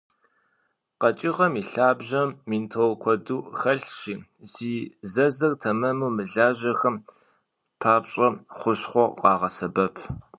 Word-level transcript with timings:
Къэкӏыгъэм 0.99 1.53
и 1.61 1.63
лъабжьэм 1.71 2.29
ментол 2.49 2.91
куэду 3.01 3.41
хэлъщи, 3.59 4.15
зи 4.51 4.73
зэзыр 5.11 5.53
тэмэму 5.61 6.13
мылажьэхэм 6.17 6.95
папщӏэ 7.79 8.27
хущхъуэу 8.57 9.15
къагъэсэбэп. 9.19 9.95